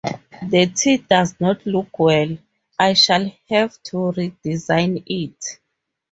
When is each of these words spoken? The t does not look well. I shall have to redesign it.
The 0.41 0.65
t 0.65 0.97
does 0.97 1.35
not 1.39 1.63
look 1.67 1.99
well. 1.99 2.35
I 2.79 2.93
shall 2.93 3.31
have 3.49 3.79
to 3.83 3.97
redesign 4.11 5.03
it. 5.05 5.59